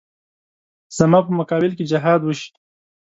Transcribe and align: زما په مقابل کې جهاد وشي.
زما 0.97 1.19
په 1.25 1.31
مقابل 1.39 1.71
کې 1.77 1.89
جهاد 1.91 2.21
وشي. 2.23 2.49